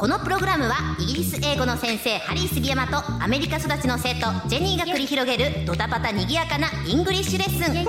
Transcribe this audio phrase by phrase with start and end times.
[0.00, 7.84] このプログラムはイギリス英語の先生ハリー杉山とアメリカ育ちの生徒ジェニーが繰り広げるドタバタにぎやかな English lesson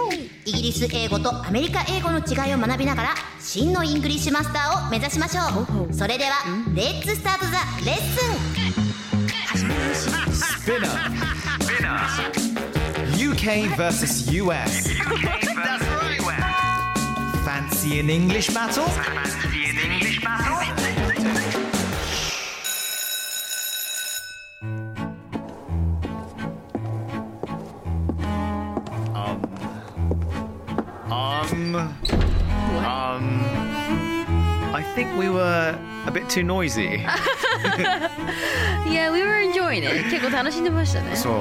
[0.46, 6.32] イギリス英語とアメリカ英語の違いを学びながら真の English master を目指しましょうそれでは
[6.76, 8.52] Let's start the lesson
[10.34, 10.90] SPINEAR.
[13.16, 14.88] UK versus US.
[14.88, 16.44] That's right, Wes.
[17.46, 18.84] Fancy an English battle?
[18.84, 21.61] Fancy an English battle?
[34.96, 35.76] Think we were
[36.06, 37.06] a bit too noisy.
[38.86, 40.10] Yeah, we were enjoying it.
[40.10, 41.16] 結構楽しんでましたね。
[41.16, 41.34] そう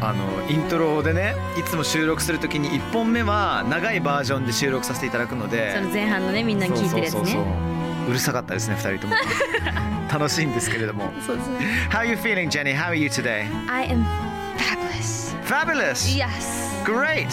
[0.00, 7.48] あのイントロでねいつも収録するときに1本目は長いバージョンで収録させていただくのでその前半のねみんな聞いてるやつそうそうそうね。
[8.08, 9.14] うるさかったですね2人とも
[10.10, 11.58] 楽しいんですけれどもそうですね。
[11.90, 12.74] How are you feeling Jenny?
[12.74, 13.46] How are you today?
[13.68, 14.04] I am
[14.56, 15.34] fabulous.
[15.44, 16.16] Fabulous!
[16.16, 16.72] Yes.
[16.84, 17.28] Great!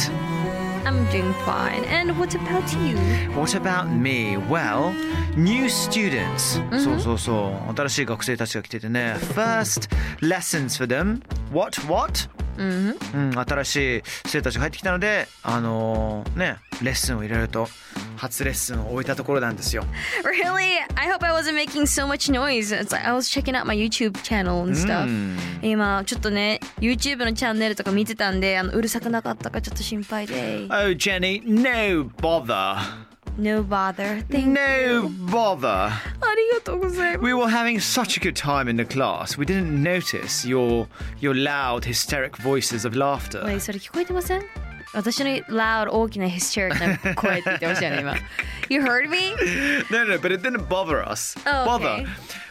[0.85, 1.83] I'm doing fine.
[1.85, 2.97] And what about you?
[3.35, 4.37] What about me?
[4.37, 4.93] Well,
[5.35, 6.61] new students.
[6.79, 7.75] そうそうそう。
[7.75, 9.15] 新しい学生たちが来ててね。
[9.33, 9.89] First
[10.21, 11.21] lessons for them.
[11.51, 11.81] What?
[11.87, 12.29] What?
[12.57, 12.95] うん、
[13.37, 17.67] 新しい生徒たちが入ってきたので、あのーね、レッスンを入れると、
[18.15, 19.83] 初レッスンを終えたところなんですよ。
[20.23, 20.77] Really?
[20.95, 22.71] I hope I wasn't making so much noise.
[22.71, 25.05] It's like I was checking out my YouTube channel and stuff.
[25.61, 30.67] 今ちょっとね YouTube のチャンネルとか見てたんであのうるさくなかったかちょっと心配で。
[30.69, 33.04] Oh, Jenny, no bother.
[33.38, 34.22] No bother.
[34.28, 35.66] Thank No bother.
[35.66, 37.24] ありがとうございます。
[37.24, 39.38] We were having such a good time in the class.
[39.38, 40.86] We didn't notice your
[41.20, 43.44] your loud, hysteric voices of laughter.
[43.44, 44.42] おいそれ聞こえてません
[44.92, 48.14] 私の loud 大きな hysteric な声って言ってましたよね今
[48.68, 49.34] You heard me?
[49.90, 51.36] No, no, but it didn't bother us.
[51.46, 52.02] Oh, bother.
[52.02, 52.06] okay.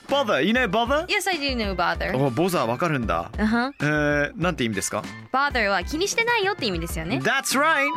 [0.09, 0.41] Bother.
[0.41, 1.05] You know bother?
[1.07, 3.29] Yes, I do know bother おボザーわかるんだ。
[3.37, 3.71] Uh-huh.
[3.79, 7.87] えー、なんて意味ですか Bother は気にしてないよって意味ですよね That's right!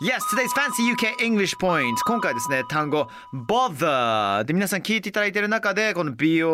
[0.00, 1.94] Yes, today's fancy UK English point.
[2.06, 6.52] 今回ですね、単語 bother で皆さん聞いていただいている中で、この B-O-T-H-E-R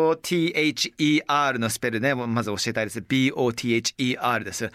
[1.59, 3.01] のスペルね、まず教えたいです。
[3.01, 4.71] B-O-T-H-E-R です。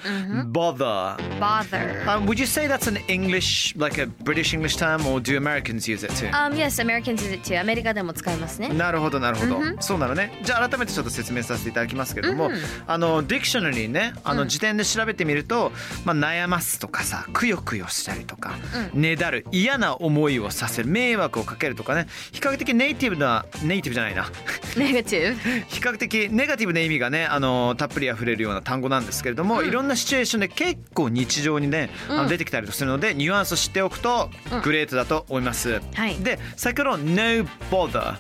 [0.53, 1.17] bother.
[1.39, 5.37] Bother Um, would you say that's an English, like a British English term, or do
[5.37, 6.29] Americans use it too?
[6.33, 12.51] Um, yes, Americans use it too アメリカでも使いますねなるほどなるほど、そうなのねじゃあ改めてちょっと説明させていただきますけども、
[12.87, 15.73] あのディクショナリーにねあの辞典で調べてみると、
[16.05, 18.55] まあ、悩ますとかさくよくよしたりとか、
[18.95, 22.07] ねだる嫌な思いをさせる迷惑をかけるとかね。
[22.31, 24.31] 比較的ネイティブなネイティブじゃないな。
[24.77, 34.31] Negative 比較的ネガティブな意味がねあのたっぷり溢れるような単語なんですけれども、いろんなシチュエーションで結構日常にね、あの出てきたりするのでニュアンスを知っておくと
[34.63, 35.81] グレートだと思います。
[35.95, 36.17] はい。
[36.17, 38.19] で先ほどの No bother、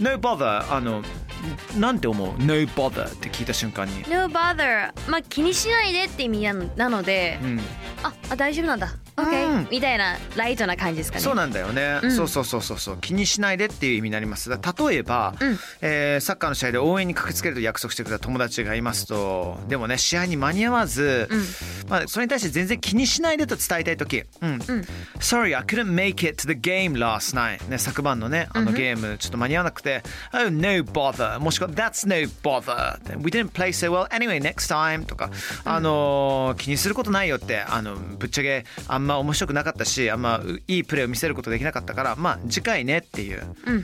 [0.00, 1.02] No bother あの
[1.76, 4.02] なんて思う？No bother って聞いた瞬間に。
[4.08, 7.60] No bother まあ気にしないでって意味なのなので、うん。
[8.02, 8.92] ああ大丈夫なんだ
[9.70, 11.24] みたいなライトな感じですかね。
[11.24, 12.12] そうなんだよね、うん。
[12.12, 12.98] そうそうそうそうそう。
[12.98, 14.50] 気にしないでっていう意味になります。
[14.50, 14.56] 例
[14.96, 15.58] えば、うん。
[15.80, 19.58] えーサッカーの試合で応援に駆けつけると約束してくれた友達がいますと。
[19.68, 21.28] でもね試合に間に合わず、
[21.88, 24.58] まあ、それに対して全然気にしないでと伝えたい時「うん、
[25.18, 30.02] Sorry I couldn't make it to the game last night」ね昨晩のねあのゲームちょっと間に合わなくて
[30.32, 34.08] 「Oh no bother」もしくは「That's no bother」「We didn't play so well.
[34.08, 35.30] Anyway next time」とか、
[35.64, 43.82] あのー気にすることないよってあのぶっちゃけあんま面白くなかったしあんまういいプレーを見せることできなかったからまあ次回ねっていう、うん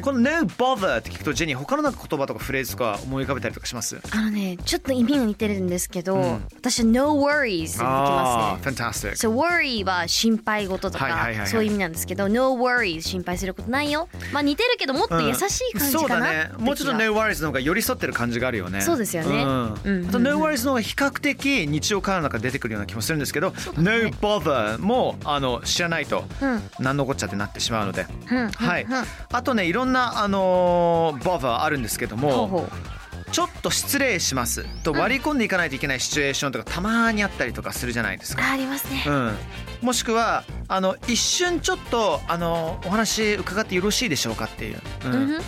[0.00, 3.98] この「No bother」って聞くとジェニー他のなんか言葉とかフレーズとか思い浮かべたりとかします？
[4.10, 6.46] あのねちょっと意味が似てるんですけど、ん。
[6.56, 9.12] 私は No worries ってますね。
[9.12, 11.46] fantastic So worry は心配事とか、はいはいはいはい。
[11.48, 14.08] そういう意味なんですけど No worries 心配することないよ。
[14.32, 16.50] まあ似てるけどもっと優しい感じそうだかな、ね。
[16.58, 18.80] もうちょっと No worries の方が寄り添ってる感じがあるよね。
[18.80, 19.28] そうですよね。
[19.28, 19.40] うん。
[19.40, 19.78] うん。
[19.84, 24.37] うんうんあと No worries の方が比較的日常会話の中で出てくるような気もするんですけど、No bother
[24.78, 26.62] もあの知らないとうん。
[26.78, 28.92] 何のこっちゃってなってしまうので、うんはいうん。
[28.92, 32.98] うんあとねいろんなあのー bother あるんですけどもほうほう。
[33.30, 34.64] ちょっと失礼します。
[34.82, 38.42] と割り込んでいかないといけないシチュエーションとかたまにあったりとかするじゃないですか。
[38.42, 39.04] あありますね。
[39.06, 39.36] うん、
[39.82, 45.28] もしくはあの一瞬ちょっとあのお話伺ってよろしいでしょうかっていう、うん。
[45.32, 45.40] 例え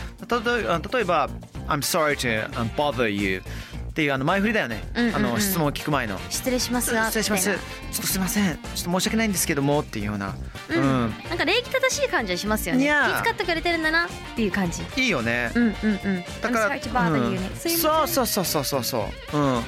[0.62, 1.28] ば例えば
[1.68, 3.42] 「I'm sorry to um, bother you」
[3.90, 5.16] っていうあの前振りだよね、うんうんうん。
[5.16, 6.18] あの質問を聞く前の。
[6.30, 7.50] 失礼しますが失礼します。
[7.50, 8.54] ちょっとすいません。
[8.54, 10.34] ちょっと申し訳ないんですけどもっていうような、な
[10.70, 11.06] ううん。
[11.06, 12.86] んなんか礼儀正しい感じはしますよね。
[12.86, 14.82] 気遣ってくれてるんだなっていう感じ。
[14.96, 16.24] いいよね、うんうんうん。
[16.40, 17.38] だからうん。
[17.58, 19.36] そうそうそうそうそうそう。
[19.36, 19.62] うん。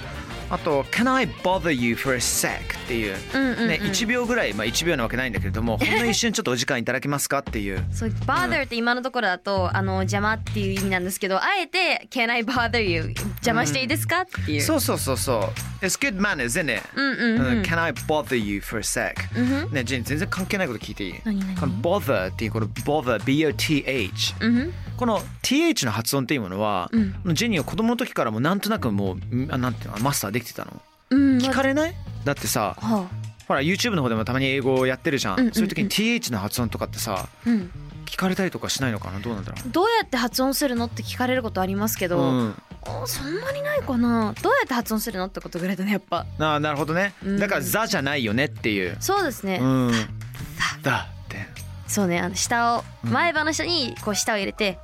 [0.51, 2.51] あと「Can I bother you for a sec?」
[2.93, 7.83] っていう、ね、1秒ぐらい、まあ、1秒なわけないんだけれども ほんの一瞬ちょっとお時間いただけますかっていう。
[7.91, 13.15] そう bother って今のところだとあの邪魔っていう意味なんですけどあえて Can I bother you?
[13.37, 14.61] 邪魔していいですかっていう。
[14.63, 15.53] そうそうそうそ
[15.83, 15.85] う。
[15.85, 16.83] It's good manners, isn't it?
[16.95, 17.59] うんうんうん。
[17.59, 17.63] うん。
[17.63, 19.15] Can I bother you for a sec?
[19.35, 21.15] うんねジェニー全然関係ないこと聞いていい？
[21.25, 27.35] 何何この bother っていうこの bother B-O-T-H うんこの TH の発音っていうものは、うん。
[27.35, 29.19] ジェニーは子供の時からもうなんとなくもう
[29.51, 30.81] あなんていうのマスターできてたの？
[31.11, 31.95] うん聞かれない？
[32.25, 33.09] だってさは
[33.49, 35.55] ほら YouTube の方でもたまに英語をやってるじゃん,、うんうんうん。
[35.55, 37.71] そういう時に TH の発音とかってさあうん。
[38.07, 39.21] 聞かれたりとかしないのかな？
[39.21, 42.55] どうなんだろどうやって発音するのって聞かれることありますけう、ど、うん、
[42.85, 44.35] あそんなにないかな？
[44.43, 46.27] どうやって発音するのってことぐらいだねやっぱ。
[46.39, 47.39] あーなるほどね、うん。
[47.39, 48.99] だから「ザ」じゃないよねっていう。
[49.01, 49.93] そうですね、うん
[50.83, 51.39] 「だ」って。
[51.87, 53.13] そうねあの下をうん。
[53.13, 54.79] 前歯の下にこう舌を入れて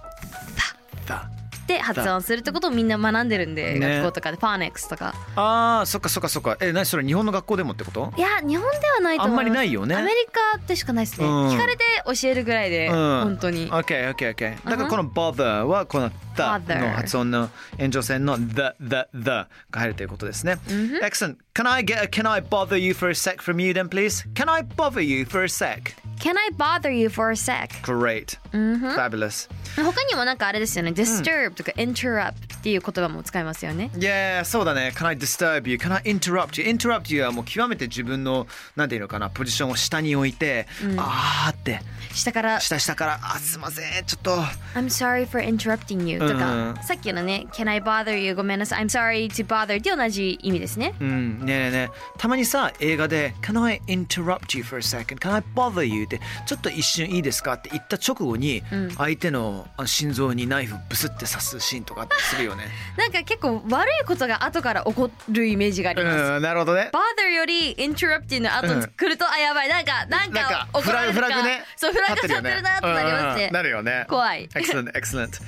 [1.06, 1.28] 「だ」
[1.68, 3.98] で発音するってことをみんな学んでるんで、ね。
[3.98, 4.38] 学校とかで。
[4.38, 5.14] ファーネックスとか。
[5.36, 6.56] あーそっかそっかそっか。
[6.60, 7.04] え何それ？
[7.04, 8.12] 日本の学校でもってこと？
[8.16, 9.94] いや日本ではないと思あんまりないよね。
[9.94, 11.48] アメリカでしかないですね、うん。
[11.50, 12.94] 聞かれて教えるぐらいで、うん。
[12.94, 13.70] 本当に。
[13.70, 20.57] OKOKOK だからこの bother はこの「だ」 Bother の発音の延長線の「the」「the」「the」が入るということですね
[21.01, 23.87] Excellent Can I get a Can I bother you for a sec from you then
[23.87, 24.25] please?
[24.33, 25.95] Can I bother you for a sec?
[26.19, 27.69] Can I bother you for a sec?
[27.83, 33.90] Great Fabulous 他にもなんかあれですよね disturb とか interrupt っていう言葉も使いますよね。
[33.94, 34.92] Yeah そうだね。
[34.94, 35.76] Can I disturb you?
[35.76, 36.68] Can I interrupt you?
[36.68, 38.46] Interrupt you はもう極めて自分の
[38.76, 40.66] なんていうのかなポジションを下に置いて、
[40.96, 41.80] あーって。
[42.12, 42.60] 下から。
[42.60, 44.04] 下下からあすいません。
[44.04, 44.36] ちょっと。
[44.74, 46.74] I'm sorry for interrupting you とか、うん。
[46.82, 48.34] さっきのね Can I bother you?
[48.34, 48.84] ごめんなさい。
[48.84, 50.94] I'm sorry to bother って同じ意味ですね。
[51.00, 55.18] うん、ねえねえたまにさ映画で「Can I interrupt you for a second?
[55.18, 58.62] Can I bother you?」ってちょっと一瞬いいですかって言った直後に
[58.96, 62.64] 相手の心臓にナイフブスって刺すシーンとかあったりするよね。
[62.96, 66.90] なんか結構悪いことが後から起こるイメージがあります、うんなるほどね。
[66.92, 74.06] bother より interrupting の後うん来ると、あやばいなんかなんかかフラ怒られるかグフラグねそうフラグ立ってるなってなりますねなるよね。
[74.08, 75.40] 怖い Excellent, excellent.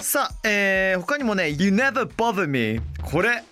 [0.00, 2.80] さあ、えー、他にもね、You never bother me。
[3.02, 3.42] これ、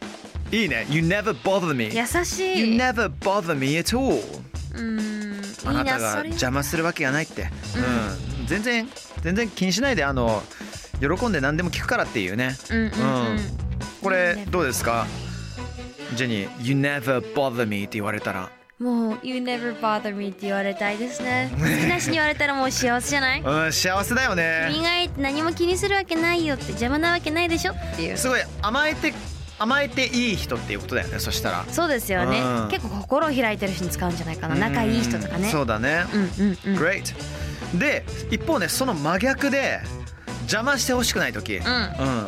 [0.53, 0.87] いいね。
[0.89, 1.91] You never bother me.
[1.93, 4.21] 優し You い never bother me at all.
[4.75, 7.43] うーんあないたが邪魔するわけがないって。
[7.43, 8.47] うん。
[8.47, 8.89] 全然、
[9.23, 10.43] 全然気にしないで、あの、
[11.01, 12.57] 喜んで何でも聞くからっていうね。
[12.71, 13.39] うんうんうん、
[14.03, 15.07] これ、どうですか？
[16.15, 18.51] ジェニー、You never bother me って言われたら。
[18.79, 21.51] もう You never bother me って言われたいですね。
[21.53, 23.41] 好きな人に言われたらもう幸せじゃない？
[23.41, 24.69] うん、幸せだよね。
[24.71, 28.19] 君がいて何も気にするわけないよって邪魔なわけないでしょっていう。
[28.19, 29.15] すごい甘えて、
[29.59, 31.65] 甘えていい人っていうことだよね、そしたら。
[31.71, 32.41] そうですよね。
[32.41, 32.69] うん。
[32.69, 34.55] 結構心を開いてる人に使うんじゃないかな。
[34.55, 35.49] 仲いい人とかね。
[35.51, 36.05] そうだね。
[36.13, 36.79] うんうんうん。
[36.79, 37.15] Great
[37.79, 39.81] で一方ねその真逆で
[40.46, 42.28] 邪魔してほしくない時うん、なん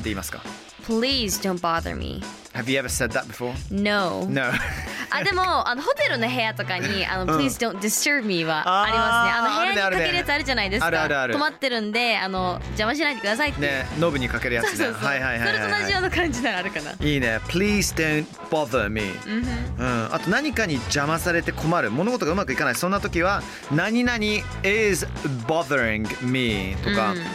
[0.00, 0.42] て言いますか
[0.86, 2.22] Please don't bother me
[2.52, 3.54] Have you ever said that before?
[3.70, 4.52] No No
[5.11, 7.39] あでもあのホテルの部屋とかにあの、うん。
[7.41, 9.31] Please don't disturb me はありますね。
[9.31, 10.87] あの部屋にかけるやつあるじゃないですか。
[10.87, 11.35] あるあるある。
[11.35, 13.61] 止まってるんであの邪魔しないでくださいって。
[13.61, 14.77] ねノブにかけるやつね。
[14.77, 16.91] そうそうそう、はいはいはいはい、それと同じような感じならあるかな。
[16.99, 17.39] いいね。
[17.47, 19.43] Please don't bother me うん。
[19.43, 22.75] ふんうん、あと何かに邪魔されて困る物事がうまくいかない。
[22.75, 24.17] そんな時は何々
[24.63, 25.07] is
[25.47, 27.17] bothering me とか、うん。
[27.17, 27.25] うん。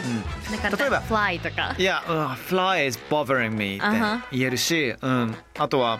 [0.51, 1.75] なんか例えば fly とか。
[1.77, 5.99] いや、うん fly is bothering me って言えるし、うん、あとは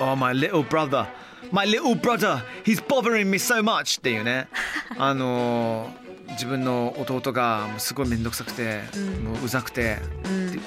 [0.00, 1.06] Oh my little brother.
[1.50, 2.42] My little brother.
[2.64, 3.98] He's bothering me so much.
[3.98, 4.48] っていうね。
[4.98, 8.82] あのー自分の弟がすごい面倒くさくて、
[9.24, 10.00] もううざくて、で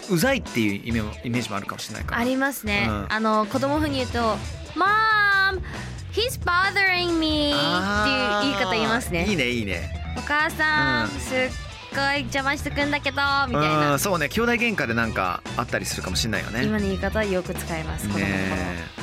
[0.10, 2.22] うざいっていうイメイメージもあるかもしれないから。
[2.22, 3.06] ありますね、うん。
[3.10, 4.20] あの子供風に言うと
[4.76, 5.62] Mom
[6.12, 7.54] he's bothering me.
[7.54, 9.26] っていう言い方言いますね。
[9.28, 9.94] いいねいいね。
[10.18, 11.10] お母さん、うん。
[11.12, 11.38] すっ
[11.96, 13.94] ごい邪魔してくんだけどみたいな。
[13.94, 14.30] うんそうね。
[14.30, 16.64] 兄弟喧嘩でなんかあったりするかもしれないよね。
[16.64, 18.42] 今の言い方はよく使います子供の頃、ね
[18.98, 19.01] え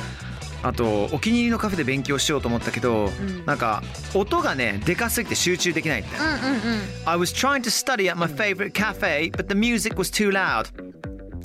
[0.61, 3.81] あとお気に入りのカフェで勉強しようと思ったけど、んなんか
[4.13, 10.67] 音がねでかすぎて集中できないって、うんうんうん I was trying to study at my favorite cafe but the music was too loud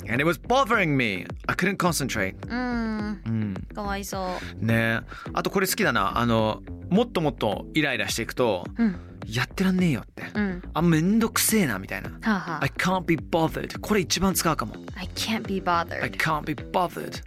[0.07, 4.99] and it was bothering me I couldn't concentrate うんうんかわいそうね
[5.33, 8.95] あとこれ好きだなあのもっともっとイライラしていくと、うん
[9.27, 17.23] やってらんねえよって、うんあめんどくせえなみたいなはあ、はあ I can't be bothered これ一番使うかも I can't be I bothered can't be bothered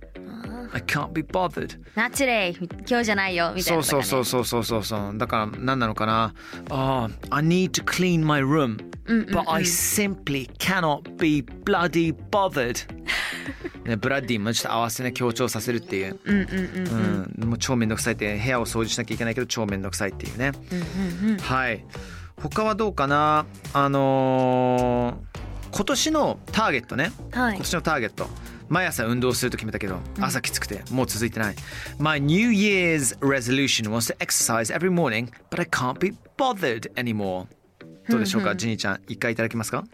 [0.72, 1.78] I can't be bothered.
[1.94, 2.54] Not today
[2.88, 3.52] 今日じゃないよ。
[3.54, 4.04] みたいそうなね。
[4.04, 6.34] そうそうそうそうそうそうだから何なのかな。
[6.70, 8.76] あ、あ I need to clean my room.
[9.06, 12.86] But I simply cannot be bloody bothered.
[13.84, 18.14] ね、ブラッディもちょっと合わせね強調させるっていう、うんうんうんうん、もう超めんどくさい。
[18.14, 20.52] って部屋を掃除しなきゃいけないけど超めんどくさいっていうね、
[21.40, 21.86] はい。
[22.36, 23.46] 他はどうかな？
[23.72, 25.28] あのー
[25.70, 27.12] 今年のターゲットね。
[27.30, 27.52] はい。
[27.52, 28.28] 今年のターゲット
[28.68, 31.54] 毎朝運動すると決めたけど朝きつくてもう続いてない
[31.98, 37.46] My New Year's resolution was to exercise every morning but I can't be bothered anymore
[38.08, 39.84] どうでしょうかジニーちゃん一回いただけますか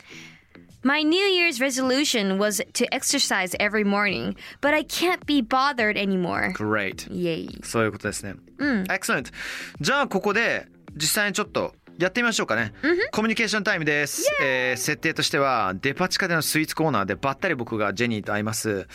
[0.83, 6.53] My New Year's resolution was to exercise every morning, but I can't be bothered anymore.
[6.53, 7.61] Great イエイ。
[7.63, 8.35] そういうことですね。
[8.59, 9.33] Excellent。
[9.81, 12.73] じゃあここで実際にちょっとやってみましょうかね。
[13.13, 14.29] コミュニケーションタイムです。
[14.43, 18.87] えー設定としてはデパ地下でのスイーツコーナーでばったり僕がジェニーと会います。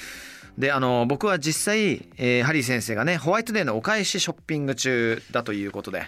[0.58, 6.08] で、あの、僕は実際、えーハリー先生がね、ホワイトデーのお返しショッピング中だということで。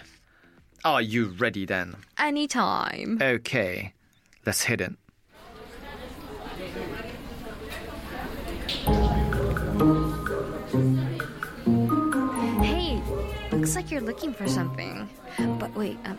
[0.84, 1.94] Are you ready then?
[2.16, 3.18] Anytime.
[3.18, 3.92] Okay.
[4.44, 4.92] Let's hit it.
[12.60, 13.00] Hey,
[13.52, 15.08] looks like you're looking for something.
[15.58, 16.18] But wait, um,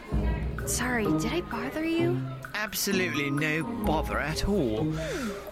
[0.65, 2.19] sorry, did I bother you?
[2.55, 4.93] Absolutely no bother at all.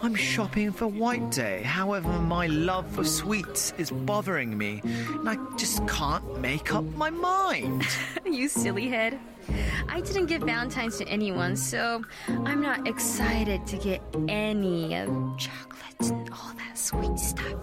[0.02, 1.64] I'm shopping for White Day.
[1.64, 7.10] However, my love for sweets is bothering me, and I just can't make up my
[7.10, 7.86] mind.
[8.26, 9.20] you silly head.
[9.90, 16.12] I didn't give Valentine's to anyone, so I'm not excited to get any of chocolate
[16.12, 17.56] and all that sweet stuff.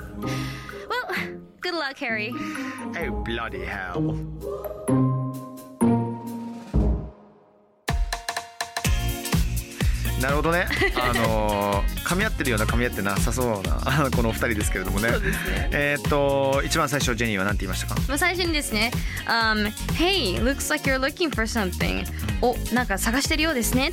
[0.89, 1.17] Well,
[1.61, 2.33] good luck, Harry.
[2.35, 4.17] oh, bloody hell.
[10.21, 10.67] なるほどね。
[11.01, 15.11] あのー噛み合ってるような噛み合ってなさそうなあ このお二人ですけれどもね。
[15.73, 18.01] えーっと一番最初ジェニーは何て言いましたか？
[18.09, 18.91] まあ最初にですね、
[19.27, 22.07] um, Hey, looks like you're looking for something.
[22.41, 23.93] お、なんか探してるようですね。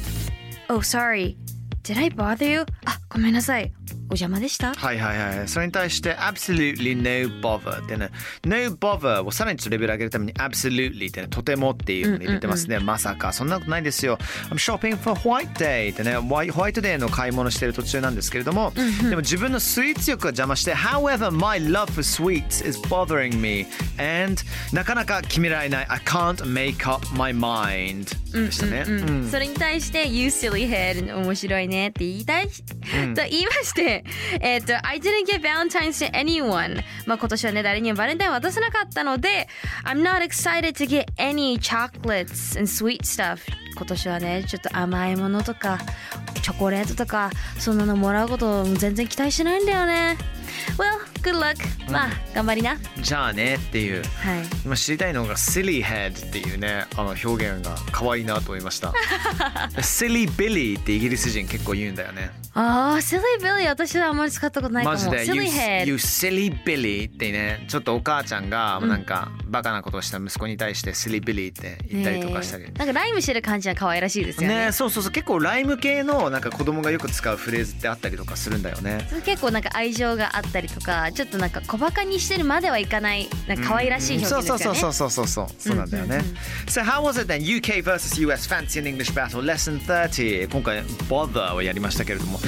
[0.70, 1.36] Oh, sorry.
[1.84, 2.66] Did I bother you?
[2.86, 3.72] あ、ごめんなさい。
[4.08, 5.48] お邪魔でしたはいはいはい。
[5.48, 8.12] それに対して absolutely no bother ってね、
[8.44, 12.80] no bother をさらにちょっとレベル上げるために absolutely ってね、とてもっていうふうに入れてますね。
[12.80, 14.18] まさか、そんなことないですよ。
[14.50, 18.74] I'm shopping for white day ってね、ホワイトデーの買い物してる途中なんですけれども、
[19.10, 23.66] でも自分のスイーツ欲が邪魔して、however my love for sweets is bothering me
[23.98, 24.42] and
[24.74, 28.84] なかなか決められない I can't make up my mind でしたね。
[28.86, 32.50] うんそれに対して、You silly head 面白いねって言いたい、
[33.14, 34.04] と言いまして、
[34.42, 36.82] えっ、と、I didn't give Valentine's to anyone.
[37.06, 39.48] まあ今年はね、誰にもバレンタイン渡せなかったので、
[39.84, 43.40] I'm not excited to get any chocolates and sweet stuff.
[43.76, 45.80] 今年はね、ちょっと甘いものとか、
[46.42, 50.18] チョコレートとか、そんなのもらうことを全然期待してないんだよね。
[50.78, 51.92] Well, good luck.
[51.92, 52.78] まあ、頑張りな。
[53.02, 54.04] じゃあねっていう。
[54.04, 54.56] はい。
[54.66, 58.94] 今知りたいのが silly head っていうねあの表現が可愛いなと思いました
[59.78, 64.96] silly billy ってイギリス人結構言うんだよねああ、silly Billy 私はあんまり使ったことないかも。
[64.96, 65.86] マジで silly head。
[65.86, 85.48] you silly billy ってねちょっとお母ちゃんがなんかバカなことをした息子に対して silly billy って言ったりとかしたりねえなんかライムしてる感じは可愛らしいですよねねそうそうそう結構ライム系のなんか子供がよく使うフレーズってあったりとかするんだよね結構なんか愛情があったりとかちょっとなんか小バカにしてるまではいかないなんか可愛らしい表現ですよね、そうそうそうそうそうそう。
[85.58, 86.22] そうなんだよね、
[86.68, 87.40] So how was it then?
[87.42, 89.42] UK vs US Fancy and English Battle.
[89.42, 92.40] Lesson 30今回 bother をやりましたけれども。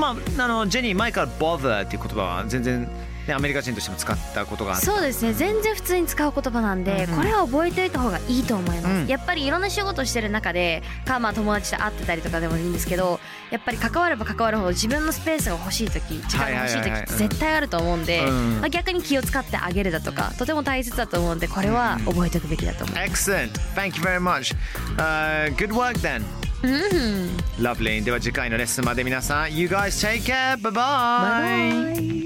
[0.00, 2.88] まああのジェニー前から bother っていう言葉は全然、
[3.26, 5.32] ね、アメリカ人としても使ったことがあってそうですね。
[5.32, 9.06] 全然普通に使う言葉なんで、これは覚えておいた方がいいと思います、うん。
[9.06, 18.60] やっぱりいろんな仕事してる中でかまあ友達と会ってたりとかでもいいんですけどやっぱり関われば関わるほど自分のスペースが欲しい時時間が欲しい時って絶対あると思うんで、うん。
[18.60, 23.52] まあ、逆に気を使ってあげるだとかとても大切だと思うんでこれは覚えておくべきだと思う、Excellent.
[23.74, 24.54] Thank you very much、
[24.96, 26.22] uh, Good work then.
[26.62, 28.02] うん Lovely.
[28.02, 29.54] では次回のレッスンまで皆さん。
[29.54, 30.56] You guys take care.
[30.56, 32.25] Bye bye, スピ